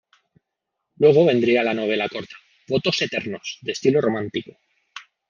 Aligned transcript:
Luego 0.97 1.23
vendría 1.25 1.61
la 1.61 1.75
novela 1.75 2.09
corta 2.09 2.35
"Votos 2.67 2.99
eternos" 3.03 3.59
de 3.61 3.71
estilo 3.73 4.01
romántico. 4.01 4.57